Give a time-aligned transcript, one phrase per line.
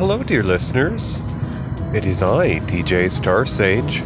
[0.00, 1.20] Hello, dear listeners.
[1.92, 4.02] It is I, DJ Star Sage,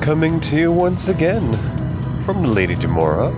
[0.00, 1.52] coming to you once again
[2.22, 3.34] from Lady Demora,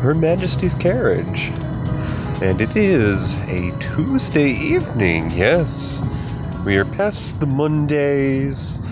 [0.00, 1.50] Her Majesty's carriage.
[2.42, 6.02] And it is a Tuesday evening, yes.
[6.66, 8.82] We are past the Mondays,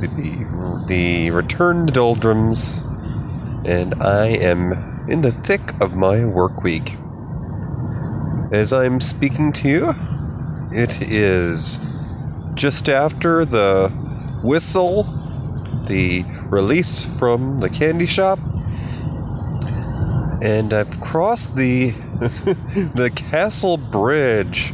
[0.00, 2.82] the, the return to doldrums,
[3.64, 6.98] and I am in the thick of my work week.
[8.52, 10.09] As I'm speaking to you,
[10.72, 11.78] it is
[12.54, 13.88] just after the
[14.42, 15.04] whistle,
[15.86, 18.38] the release from the candy shop,
[20.42, 24.72] and I've crossed the the castle bridge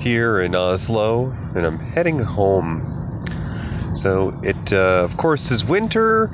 [0.00, 2.88] here in Oslo, and I'm heading home.
[3.94, 6.30] So it, uh, of course, is winter,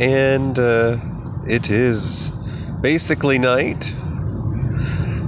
[0.00, 0.98] and uh,
[1.46, 2.32] it is
[2.80, 3.94] basically night.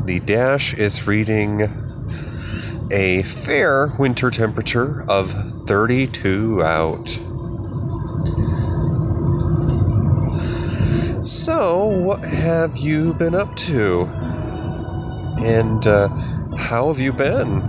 [0.06, 1.83] The dash is reading
[2.94, 5.32] a fair winter temperature of
[5.66, 7.08] 32 out.
[11.24, 14.02] So, what have you been up to?
[15.42, 16.06] And uh,
[16.56, 17.62] how have you been?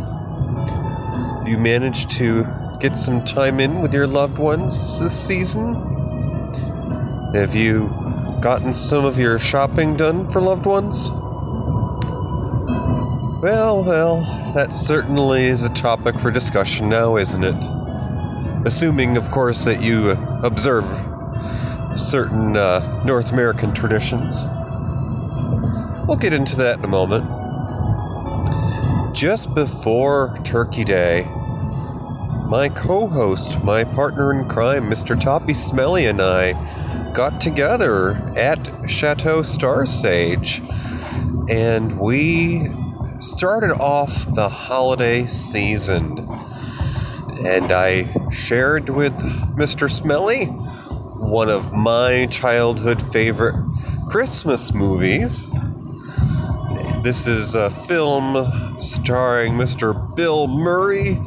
[1.47, 2.45] You managed to
[2.79, 5.73] get some time in with your loved ones this season?
[7.33, 7.87] Have you
[8.41, 11.09] gotten some of your shopping done for loved ones?
[13.45, 14.21] Well, well,
[14.55, 17.55] that certainly is a topic for discussion now, isn't it?
[18.65, 20.09] Assuming, of course, that you
[20.41, 20.83] observe
[21.95, 24.47] certain uh, North American traditions.
[26.07, 27.23] We'll get into that in a moment.
[29.15, 31.25] Just before Turkey Day,
[32.49, 35.21] my co host, my partner in crime, Mr.
[35.21, 36.53] Toppy Smelly, and I
[37.13, 40.63] got together at Chateau Star Sage
[41.49, 42.64] and we
[43.35, 46.25] started off the holiday season.
[47.43, 49.11] And I shared with
[49.57, 49.91] Mr.
[49.91, 53.55] Smelly one of my childhood favorite
[54.07, 55.51] Christmas movies.
[57.03, 60.15] This is a film starring Mr.
[60.15, 61.19] Bill Murray,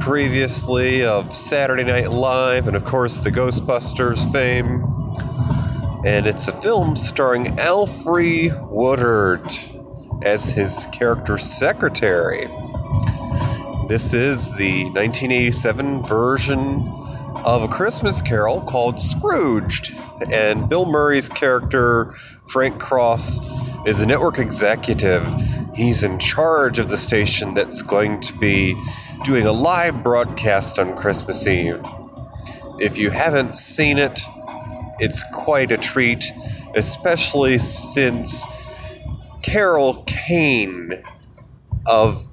[0.00, 4.82] previously of Saturday Night Live and, of course, the Ghostbusters fame.
[6.04, 9.48] And it's a film starring Alfre Woodard
[10.22, 12.46] as his character secretary.
[13.88, 16.92] This is the 1987 version
[17.44, 19.94] of A Christmas Carol called Scrooged.
[20.30, 22.12] And Bill Murray's character,
[22.46, 23.40] Frank Cross,
[23.86, 25.26] is a network executive.
[25.74, 28.74] He's in charge of the station that's going to be
[29.24, 31.80] doing a live broadcast on Christmas Eve.
[32.80, 34.20] If you haven't seen it,
[34.98, 36.32] it's quite a treat,
[36.74, 38.46] especially since
[39.42, 41.02] Carol Kane
[41.86, 42.30] of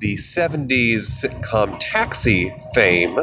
[0.00, 3.18] the 70s sitcom Taxi fame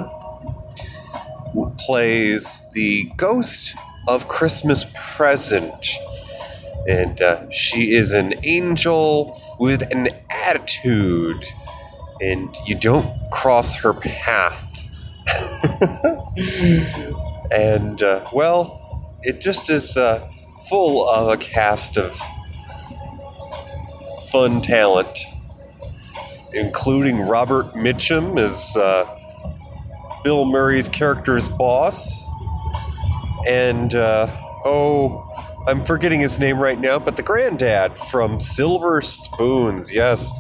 [1.78, 3.76] plays the ghost
[4.08, 5.88] of Christmas Present.
[6.88, 11.44] And uh, she is an angel with an attitude,
[12.22, 14.64] and you don't cross her path.
[17.52, 18.80] and, uh, well,
[19.24, 20.26] it just is uh,
[20.70, 22.18] full of a cast of
[24.32, 25.20] fun talent,
[26.54, 29.06] including Robert Mitchum as uh,
[30.24, 32.28] Bill Murray's character's boss,
[33.48, 34.28] and uh,
[34.66, 35.24] oh,
[35.68, 40.34] I'm forgetting his name right now, but the granddad from Silver Spoons, yes,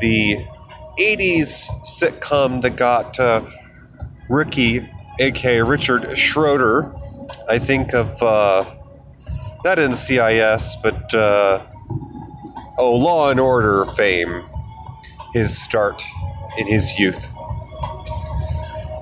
[0.00, 0.38] the
[0.98, 3.42] 80s sitcom that got uh,
[4.28, 4.80] Ricky,
[5.20, 6.94] aka Richard Schroder,
[7.48, 8.64] I think of uh,
[9.64, 11.60] not NCIS, but uh,
[12.78, 14.44] oh, Law and Order fame,
[15.32, 16.02] his start
[16.58, 17.28] in his youth.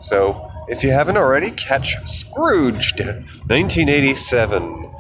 [0.01, 4.93] So, if you haven't already, catch Scrooged, 1987.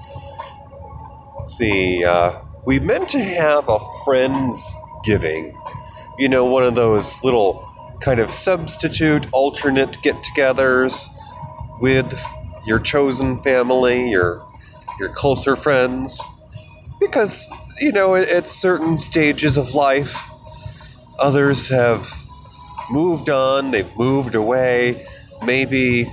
[1.36, 2.32] Let's see, uh,
[2.66, 5.56] we meant to have a Friends Giving.
[6.18, 7.64] You know, one of those little
[8.00, 11.08] kind of substitute, alternate get togethers
[11.80, 12.22] with
[12.66, 14.46] your chosen family, your,
[14.98, 16.22] your closer friends.
[17.00, 17.46] Because,
[17.80, 20.22] you know, at certain stages of life,
[21.18, 22.12] others have
[22.90, 25.06] moved on, they've moved away.
[25.44, 26.12] Maybe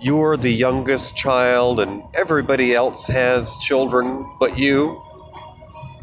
[0.00, 5.00] you're the youngest child and everybody else has children but you.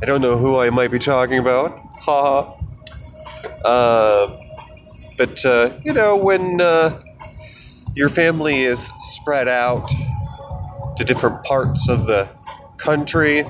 [0.02, 1.78] I don't know who I might be talking about.
[2.06, 2.58] Ha ha.
[3.66, 4.38] Uh,
[5.18, 7.00] but, uh, you know, when uh,
[7.96, 9.88] your family is spread out
[10.96, 12.30] to different parts of the
[12.78, 13.44] country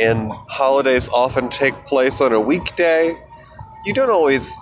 [0.00, 3.16] and holidays often take place on a weekday,
[3.84, 4.56] you don't always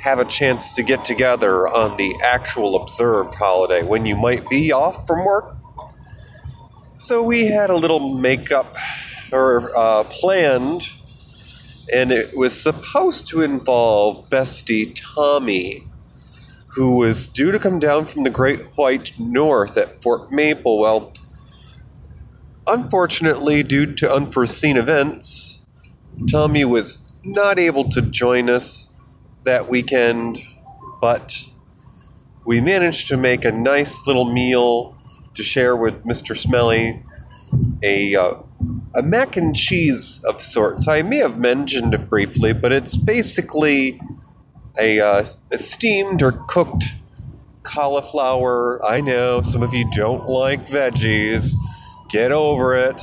[0.00, 4.72] have a chance to get together on the actual observed holiday when you might be
[4.72, 5.56] off from work.
[6.98, 8.74] So we had a little makeup
[9.30, 10.88] or uh, planned,
[11.92, 15.86] and it was supposed to involve Bestie Tommy,
[16.68, 20.78] who was due to come down from the Great White North at Fort Maple.
[20.78, 21.12] Well,
[22.66, 25.62] unfortunately, due to unforeseen events,
[26.30, 28.88] Tommy was not able to join us
[29.44, 30.38] that weekend,
[31.00, 31.44] but
[32.46, 34.96] we managed to make a nice little meal
[35.34, 36.36] to share with Mr.
[36.36, 37.02] Smelly.
[37.82, 38.34] A, uh,
[38.96, 40.88] a mac and cheese of sorts.
[40.88, 44.00] I may have mentioned it briefly, but it's basically
[44.78, 46.84] a, uh, a steamed or cooked
[47.62, 48.84] cauliflower.
[48.84, 51.56] I know some of you don't like veggies.
[52.14, 53.02] Get over it.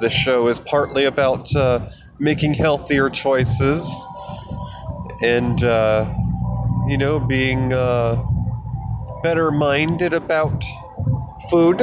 [0.00, 1.88] This show is partly about uh,
[2.18, 3.88] making healthier choices
[5.22, 6.12] and, uh,
[6.88, 8.20] you know, being uh,
[9.22, 10.64] better minded about
[11.48, 11.80] food.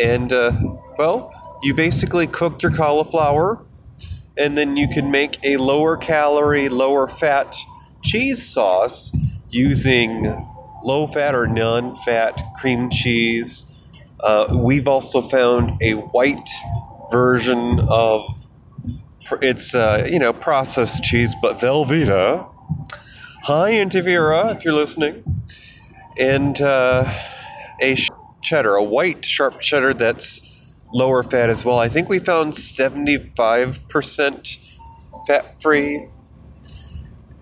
[0.00, 0.52] And, uh,
[0.96, 1.30] well,
[1.62, 3.62] you basically cook your cauliflower,
[4.38, 7.54] and then you can make a lower calorie, lower fat
[8.02, 9.12] cheese sauce
[9.50, 10.24] using
[10.82, 13.77] low fat or non fat cream cheese.
[14.20, 16.48] Uh, we've also found a white
[17.10, 18.24] version of
[19.42, 22.52] it's uh, you know processed cheese, but Velveeta.
[23.44, 25.22] Hi, Auntie Vera, if you're listening,
[26.18, 27.10] and uh,
[27.82, 27.96] a
[28.42, 30.42] cheddar, a white sharp cheddar that's
[30.92, 31.78] lower fat as well.
[31.78, 34.58] I think we found 75%
[35.26, 36.08] fat free.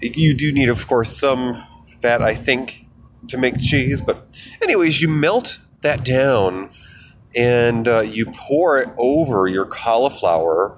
[0.01, 1.63] You do need, of course, some
[2.01, 2.87] fat, I think,
[3.29, 4.01] to make cheese.
[4.01, 6.69] But, anyways, you melt that down
[7.37, 10.77] and uh, you pour it over your cauliflower.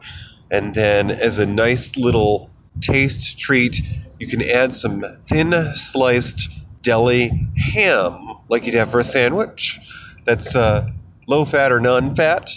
[0.51, 2.51] And then, as a nice little
[2.81, 3.87] taste treat,
[4.19, 6.51] you can add some thin sliced
[6.83, 9.79] deli ham, like you'd have for a sandwich.
[10.25, 10.91] That's uh,
[11.27, 12.51] low fat or non fat.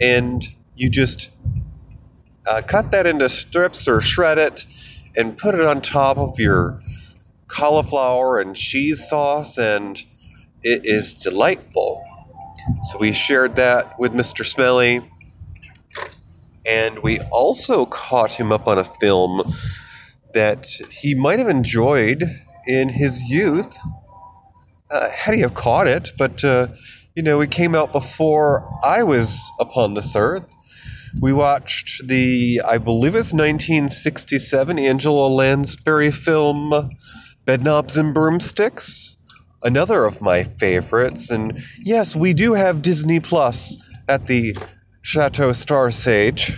[0.00, 0.42] And
[0.76, 1.30] you just
[2.46, 4.66] uh, cut that into strips or shred it
[5.16, 6.80] and put it on top of your
[7.48, 10.04] cauliflower and cheese sauce, and
[10.62, 12.04] it is delightful.
[12.84, 14.44] So we shared that with Mr.
[14.46, 15.00] Smelly,
[16.64, 19.42] and we also caught him up on a film
[20.34, 22.24] that he might have enjoyed
[22.66, 23.76] in his youth.
[24.90, 26.68] Uh, had he have caught it, but uh,
[27.14, 30.54] you know, it came out before I was upon this earth.
[31.20, 36.90] We watched the, I believe it's 1967 Angela Lansbury film
[37.44, 39.18] Bedknobs and Broomsticks,
[39.62, 41.30] another of my favorites.
[41.30, 43.78] And yes, we do have Disney Plus
[44.08, 44.56] at the
[45.02, 46.52] Chateau Star Sage.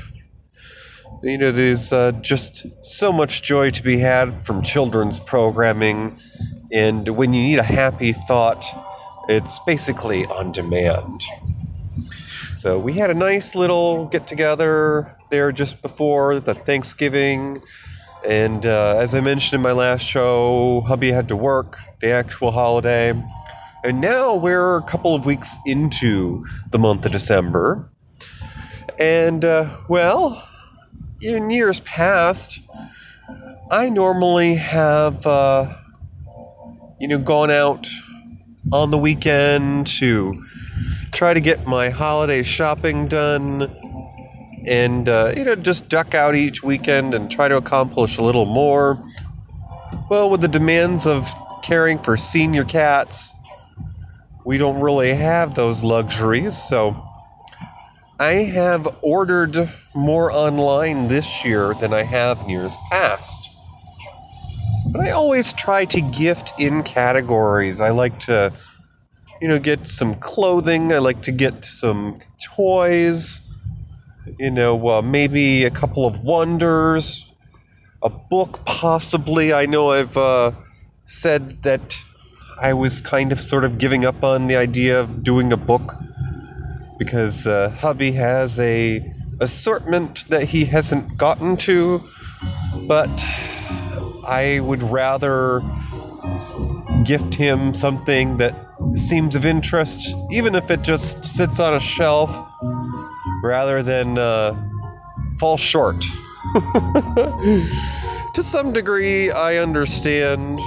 [1.22, 6.18] You know, there's uh, just so much joy to be had from children's programming.
[6.72, 8.64] And when you need a happy thought,
[9.28, 11.22] it's basically on demand.
[12.56, 17.62] So we had a nice little get together there just before the Thanksgiving.
[18.28, 22.50] And uh, as I mentioned in my last show, hubby had to work the actual
[22.52, 23.12] holiday.
[23.84, 27.90] And now we're a couple of weeks into the month of December.
[28.98, 30.48] And, uh, well,
[31.20, 32.60] in years past,
[33.70, 35.74] I normally have, uh,
[36.98, 37.88] you know, gone out
[38.72, 40.42] on the weekend to
[41.12, 43.83] try to get my holiday shopping done
[44.66, 48.46] and uh, you know just duck out each weekend and try to accomplish a little
[48.46, 48.96] more
[50.10, 51.30] well with the demands of
[51.62, 53.34] caring for senior cats
[54.44, 57.02] we don't really have those luxuries so
[58.20, 63.50] i have ordered more online this year than i have in years past
[64.94, 67.80] but I always try to gift in categories.
[67.80, 68.52] I like to,
[69.40, 70.92] you know, get some clothing.
[70.92, 72.20] I like to get some
[72.54, 73.40] toys.
[74.38, 77.32] You know, uh, maybe a couple of wonders,
[78.02, 79.52] a book possibly.
[79.52, 80.52] I know I've uh,
[81.04, 82.02] said that
[82.60, 85.92] I was kind of sort of giving up on the idea of doing a book
[86.98, 92.02] because uh, hubby has a assortment that he hasn't gotten to,
[92.88, 93.24] but
[94.26, 95.60] I would rather
[97.04, 98.54] gift him something that
[98.94, 102.30] seems of interest, even if it just sits on a shelf,
[103.44, 104.54] rather than uh,
[105.38, 106.00] fall short.
[108.34, 110.58] to some degree, I understand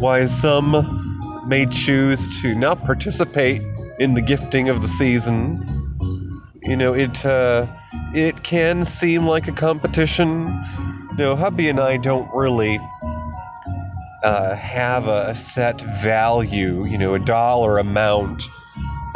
[0.00, 3.62] why some may choose to not participate
[4.00, 5.64] in the gifting of the season.
[6.62, 7.66] You know, it uh,
[8.12, 10.48] it can seem like a competition.
[11.12, 12.78] You know, hubby and I don't really
[14.22, 18.42] uh, have a, a set value, you know, a dollar amount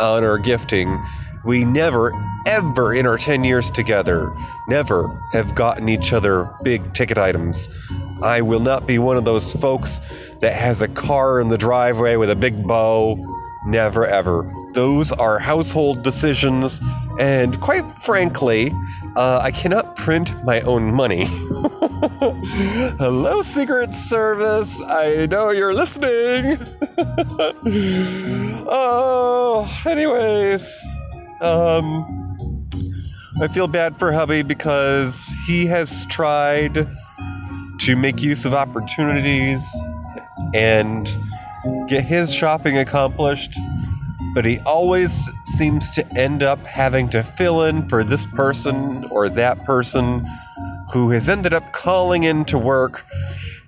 [0.00, 0.98] on our gifting.
[1.44, 2.12] We never,
[2.46, 4.34] ever in our 10 years together,
[4.68, 7.68] never have gotten each other big ticket items.
[8.22, 10.00] I will not be one of those folks
[10.40, 13.24] that has a car in the driveway with a big bow.
[13.66, 14.52] Never ever.
[14.74, 16.80] Those are household decisions,
[17.20, 18.72] and quite frankly,
[19.14, 21.26] uh, I cannot print my own money.
[22.98, 24.82] Hello, Secret Service.
[24.82, 26.58] I know you're listening.
[28.66, 30.84] oh, anyways,
[31.40, 32.31] um,
[33.42, 36.86] I feel bad for hubby because he has tried
[37.80, 39.68] to make use of opportunities
[40.54, 41.08] and
[41.88, 43.58] get his shopping accomplished,
[44.36, 49.28] but he always seems to end up having to fill in for this person or
[49.28, 50.24] that person
[50.92, 53.04] who has ended up calling in to work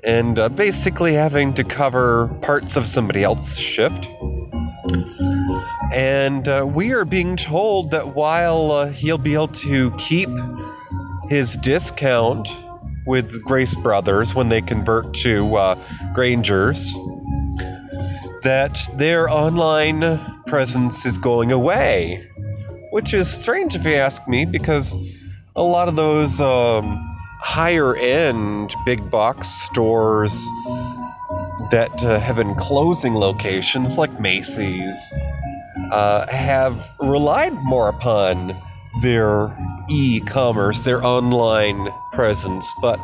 [0.04, 4.07] and uh, basically having to cover parts of somebody else's shift.
[5.95, 10.29] And uh, we are being told that while uh, he'll be able to keep
[11.29, 12.49] his discount
[13.07, 15.79] with Grace Brothers when they convert to uh,
[16.13, 16.99] Grangers,
[18.43, 22.29] that their online presence is going away.
[22.91, 24.97] Which is strange if you ask me, because
[25.55, 26.85] a lot of those um,
[27.41, 30.33] higher end big box stores
[31.71, 35.13] that uh, have been closing locations, like Macy's,
[35.93, 38.57] uh, have relied more upon
[39.03, 39.57] their
[39.88, 42.73] e commerce, their online presence.
[42.81, 43.00] But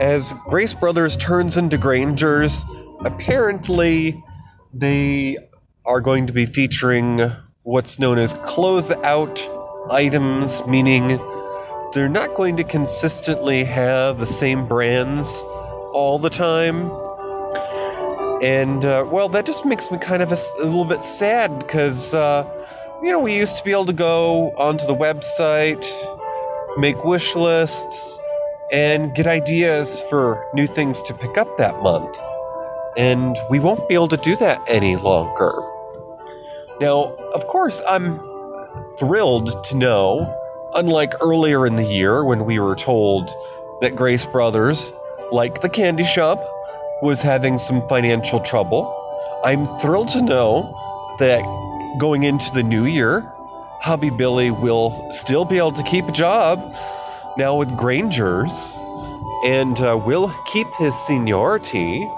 [0.00, 2.64] as Grace Brothers turns into Grangers,
[3.04, 4.22] apparently
[4.72, 5.36] they
[5.84, 11.18] are going to be featuring what's known as closeout items, meaning
[11.92, 15.44] they're not going to consistently have the same brands
[15.92, 17.01] all the time.
[18.42, 22.12] And, uh, well, that just makes me kind of a, a little bit sad because,
[22.12, 22.44] uh,
[23.02, 25.86] you know, we used to be able to go onto the website,
[26.76, 28.18] make wish lists,
[28.72, 32.18] and get ideas for new things to pick up that month
[32.96, 35.52] and we won't be able to do that any longer.
[36.80, 38.18] Now, of course, I'm
[38.98, 40.38] thrilled to know,
[40.74, 43.30] unlike earlier in the year when we were told
[43.80, 44.92] that Grace Brothers,
[45.30, 46.38] like the candy shop,
[47.02, 48.88] was having some financial trouble,
[49.44, 50.72] I'm thrilled to know
[51.18, 51.42] that
[51.98, 53.32] going into the new year,
[53.80, 56.74] Hubby Billy will still be able to keep a job
[57.36, 58.74] now with Grangers
[59.44, 62.08] and uh, will keep his seniority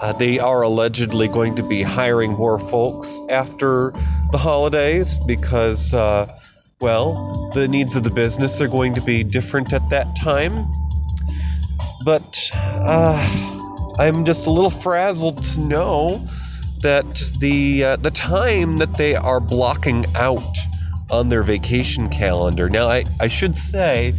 [0.00, 3.92] uh, they are allegedly going to be hiring more folks after
[4.30, 6.32] the holidays because, uh,
[6.80, 10.70] well, the needs of the business are going to be different at that time.
[12.04, 13.57] But uh,
[13.98, 16.26] I'm just a little frazzled to know
[16.82, 20.56] that the uh, the time that they are blocking out
[21.10, 22.68] on their vacation calendar.
[22.68, 24.14] Now, I, I should say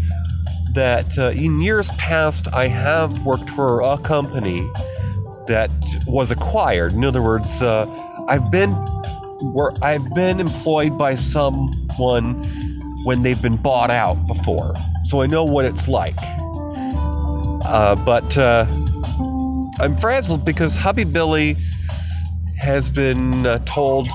[0.73, 4.69] that uh, in years past, I have worked for a company
[5.47, 5.71] that
[6.07, 6.93] was acquired.
[6.93, 7.85] In other words, uh,
[8.27, 8.71] I've been
[9.53, 12.43] where I've been employed by someone
[13.05, 14.73] when they've been bought out before,
[15.05, 16.17] so I know what it's like.
[17.71, 18.65] Uh, but uh,
[19.81, 21.55] I'm frazzled because Hubby Billy
[22.57, 24.09] has been uh, told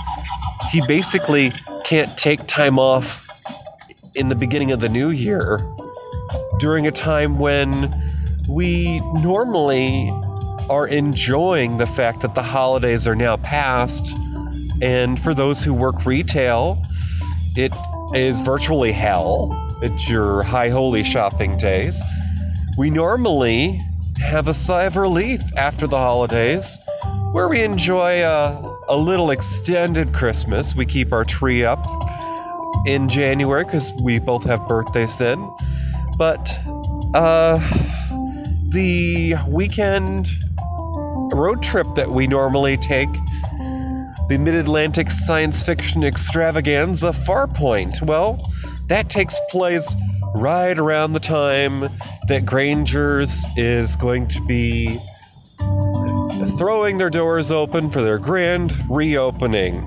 [0.70, 1.52] he basically
[1.84, 3.26] can't take time off
[4.14, 5.60] in the beginning of the new year
[6.58, 7.94] during a time when
[8.46, 10.10] we normally
[10.68, 14.14] are enjoying the fact that the holidays are now past.
[14.82, 16.82] And for those who work retail,
[17.56, 17.72] it
[18.14, 19.48] is virtually hell.
[19.80, 22.04] It's your high holy shopping days.
[22.76, 23.80] We normally
[24.24, 26.78] have a sigh of relief after the holidays
[27.32, 30.74] where we enjoy a, a little extended Christmas.
[30.74, 31.86] We keep our tree up
[32.86, 35.50] in January because we both have birthdays then.
[36.16, 36.58] But
[37.14, 37.58] uh,
[38.70, 40.28] the weekend
[41.32, 43.12] road trip that we normally take.
[44.28, 48.00] The Mid Atlantic Science Fiction Extravaganza Farpoint.
[48.02, 48.50] Well,
[48.86, 49.96] that takes place
[50.34, 51.80] right around the time
[52.28, 54.98] that Granger's is going to be
[56.58, 59.86] throwing their doors open for their grand reopening.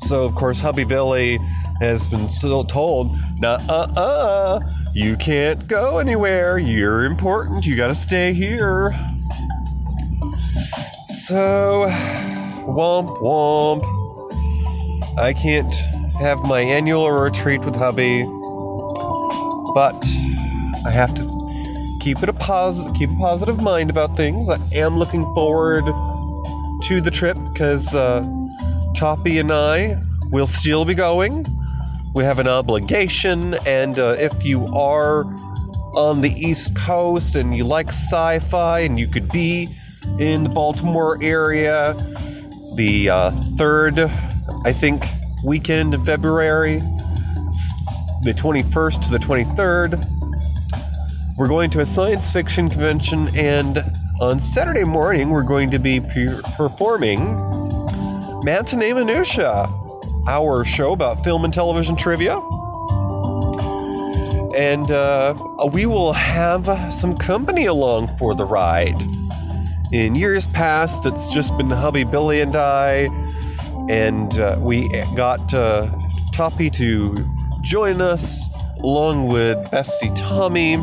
[0.00, 1.38] So, of course, Hubby Billy
[1.80, 4.60] has been still told, nah, uh, uh,
[4.92, 6.58] you can't go anywhere.
[6.58, 7.66] You're important.
[7.66, 8.92] You gotta stay here.
[11.06, 11.86] So,
[12.66, 13.84] womp womp.
[15.18, 15.74] I can't
[16.20, 18.24] have my annual retreat with hubby,
[19.76, 20.06] but
[20.86, 24.48] I have to keep it a pos- keep a positive mind about things.
[24.48, 25.84] I am looking forward
[26.84, 28.24] to the trip because uh,
[28.94, 31.44] Toppy and I will still be going.
[32.14, 35.24] We have an obligation, and uh, if you are
[35.94, 39.68] on the East Coast and you like sci fi and you could be
[40.18, 41.92] in the Baltimore area
[42.76, 43.98] the uh, third,
[44.64, 45.04] I think,
[45.44, 46.80] weekend in February,
[48.26, 50.04] the 21st to the 23rd,
[51.38, 53.78] we're going to a science fiction convention, and
[54.20, 57.20] on Saturday morning, we're going to be per- performing
[58.42, 59.68] Matinee Minutia,
[60.28, 62.38] our show about film and television trivia.
[64.56, 65.36] And uh,
[65.72, 69.00] we will have some company along for the ride.
[69.92, 73.08] In years past, it's just been hubby Billy and I,
[73.88, 75.88] and uh, we got uh,
[76.32, 77.35] Toppy to
[77.66, 80.74] join us along with Bestie Tommy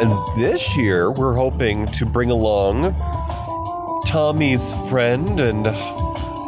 [0.00, 2.94] and this year, we're hoping to bring along
[4.04, 5.64] Tommy's friend and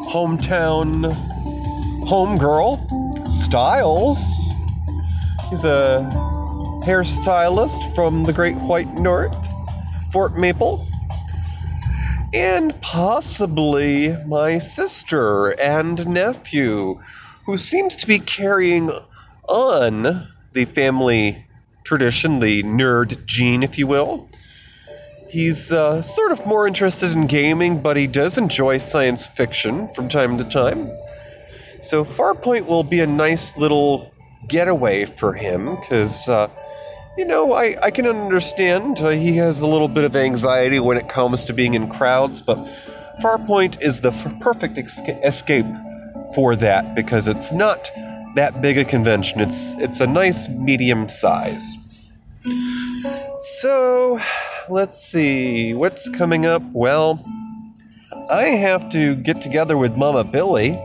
[0.08, 1.12] hometown
[2.02, 4.18] homegirl, Styles.
[5.48, 6.10] He's a
[6.84, 9.36] hairstylist from the Great White North,
[10.10, 10.84] Fort Maple.
[12.34, 17.00] And possibly my sister and nephew,
[17.46, 18.90] who seems to be carrying
[19.48, 21.46] on the family
[21.84, 24.28] tradition, the nerd gene, if you will.
[25.28, 30.08] He's uh, sort of more interested in gaming, but he does enjoy science fiction from
[30.08, 30.90] time to time.
[31.80, 34.12] So Farpoint will be a nice little
[34.48, 36.48] getaway for him, because, uh,
[37.18, 40.96] you know, I, I can understand uh, he has a little bit of anxiety when
[40.96, 42.58] it comes to being in crowds, but
[43.20, 45.66] Farpoint is the f- perfect escape
[46.34, 47.90] for that because it's not
[48.36, 49.40] that big a convention.
[49.40, 51.74] It's it's a nice medium size.
[53.38, 54.20] So,
[54.68, 56.62] let's see what's coming up.
[56.72, 57.24] Well,
[58.30, 60.78] I have to get together with Mama Billy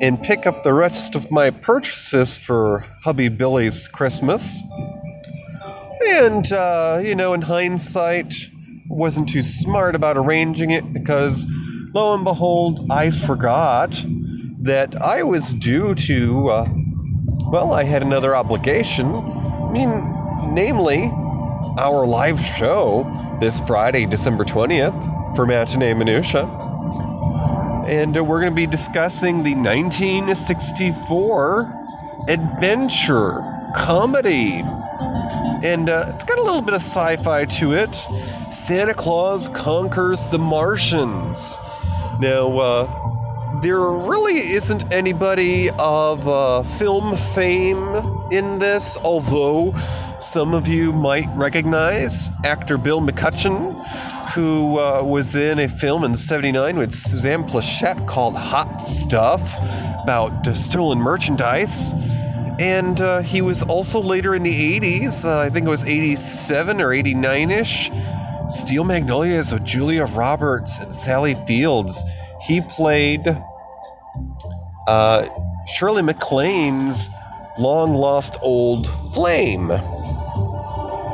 [0.00, 4.60] and pick up the rest of my purchases for hubby Billy's Christmas.
[6.04, 8.34] And uh, you know, in hindsight,
[8.88, 11.46] wasn't too smart about arranging it because
[11.94, 14.04] lo and behold, I forgot
[14.62, 16.68] that I was due to, uh,
[17.46, 19.12] well, I had another obligation.
[19.12, 19.88] I mean,
[20.54, 21.10] namely,
[21.78, 23.04] our live show
[23.40, 26.44] this Friday, December 20th, for Matinee Minutia.
[27.88, 31.72] And uh, we're going to be discussing the 1964
[32.28, 33.42] adventure
[33.74, 34.62] comedy.
[35.64, 37.96] And uh, it's got a little bit of sci fi to it.
[38.52, 41.58] Santa Claus conquers the Martians.
[42.20, 42.86] Now, uh,
[43.60, 47.78] there really isn't anybody of uh, film fame
[48.32, 49.72] in this, although
[50.18, 53.74] some of you might recognize actor Bill McCutcheon,
[54.34, 59.58] who uh, was in a film in 79 with Suzanne Pleshette called Hot Stuff
[60.02, 61.92] about uh, stolen merchandise.
[62.58, 66.80] And uh, he was also later in the 80s, uh, I think it was 87
[66.80, 67.90] or 89 ish,
[68.48, 72.04] Steel Magnolias with Julia Roberts and Sally Fields.
[72.46, 73.26] He played
[74.86, 75.26] uh,
[75.66, 77.08] Shirley MacLaine's
[77.58, 79.70] long lost old flame.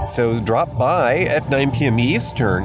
[0.07, 1.99] So drop by at 9 p.m.
[1.99, 2.65] Eastern,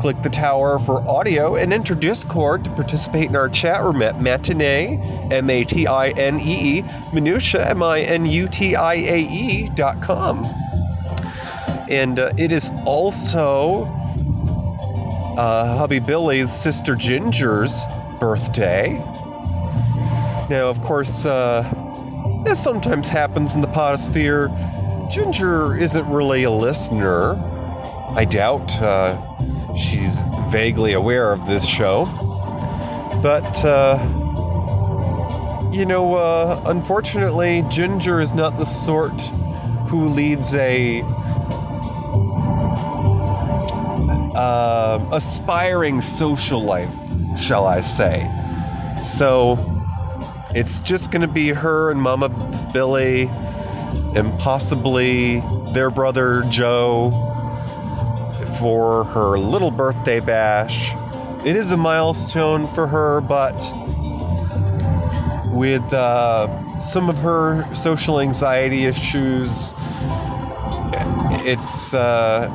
[0.00, 4.20] click the tower for audio, and enter Discord to participate in our chat room at
[4.20, 4.98] matinee,
[5.32, 9.18] M A T I N E E, minutia, M I N U T I A
[9.20, 10.44] E dot com.
[11.88, 13.84] And uh, it is also
[15.40, 17.86] uh, hubby Billy's sister Ginger's
[18.18, 18.98] birthday.
[20.50, 21.64] Now, of course, uh,
[22.46, 24.50] as sometimes happens in the podosphere,
[25.10, 27.36] Ginger isn't really a listener.
[28.14, 29.16] I doubt uh,
[29.74, 32.04] she's vaguely aware of this show.
[33.22, 33.98] But, uh,
[35.72, 39.22] you know, uh, unfortunately, Ginger is not the sort
[39.88, 41.02] who leads a
[44.34, 46.92] uh, aspiring social life,
[47.38, 48.30] shall I say.
[49.04, 49.58] So,
[50.54, 52.28] it's just going to be her and Mama
[52.72, 53.30] Billy
[54.16, 55.40] and possibly
[55.72, 57.10] their brother Joe
[58.58, 60.92] for her little birthday bash.
[61.46, 63.54] It is a milestone for her, but
[65.52, 69.72] with uh, some of her social anxiety issues,
[71.46, 72.48] it's uh,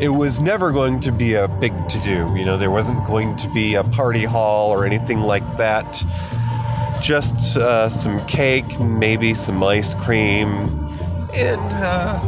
[0.00, 2.34] it was never going to be a big to do.
[2.36, 6.04] You know, there wasn't going to be a party hall or anything like that
[7.00, 10.48] just uh, some cake, maybe some ice cream,
[11.34, 12.20] and uh,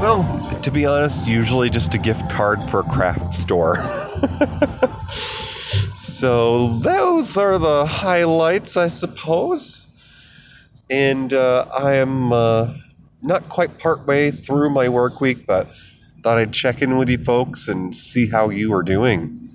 [0.00, 3.76] Well, to be honest, usually just a gift card for a craft store.
[5.94, 9.88] so those are the highlights, I suppose.
[10.90, 12.74] And uh, I am uh,
[13.22, 15.70] not quite partway through my work week, but
[16.26, 19.48] thought I'd check in with you folks and see how you are doing.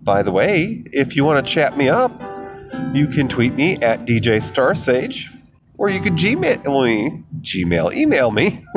[0.00, 2.18] By the way, if you want to chat me up,
[2.94, 5.26] you can tweet me at DJ Starsage,
[5.76, 8.52] or you could Gmail me, Gmail, email me,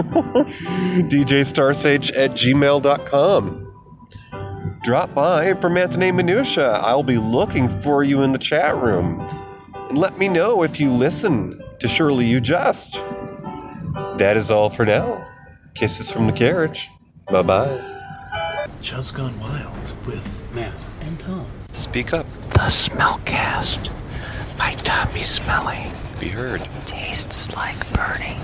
[1.08, 3.62] DJ Starsage at gmail.com.
[4.84, 6.69] Drop by for Matinee Minutia.
[6.82, 9.21] I'll be looking for you in the chat room.
[9.88, 12.95] And let me know if you listen to Surely You Just.
[14.17, 15.25] That is all for now.
[15.75, 16.89] Kisses from the carriage.
[17.31, 17.81] Bye bye.
[18.81, 21.47] Chubb's Gone Wild with Matt and Tom.
[21.71, 22.25] Speak up.
[22.51, 23.91] The Smellcast
[24.57, 26.61] by Tommy Smelly Be heard.
[26.85, 28.38] tastes like burning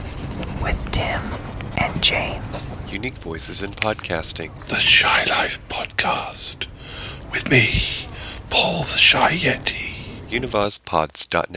[0.64, 1.22] with Tim
[1.78, 2.68] and James.
[2.92, 4.52] Unique voices in podcasting.
[4.68, 6.66] the Shy Life Podcast
[7.32, 8.08] with me,
[8.50, 9.90] Paul the Shy Yeti.
[10.30, 11.52] Univazpods.net.